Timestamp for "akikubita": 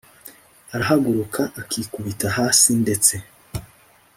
1.61-2.27